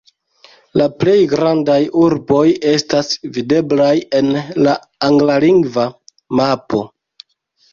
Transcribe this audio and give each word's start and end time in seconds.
La 0.81 0.85
plej 1.01 1.17
grandaj 1.33 1.75
urboj 2.05 2.45
estas 2.71 3.11
videblaj 3.37 3.93
en 4.21 4.33
la 4.69 4.75
anglalingva 5.11 5.87
mapo. 6.41 6.83